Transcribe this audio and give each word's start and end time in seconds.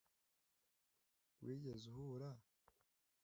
Wigeze 1.43 1.85
uhura… 1.91 2.31